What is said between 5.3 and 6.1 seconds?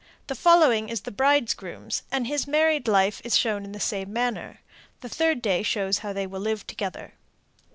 day shows